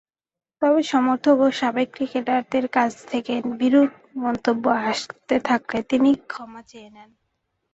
[0.61, 3.91] তবে, সমর্থক ও সাবেক ক্রিকেটারদের কাছ থেকে বিরূপ
[4.15, 7.09] মন্তব্য আসতে থাকলে তিনি ক্ষমা চেয়ে নেন।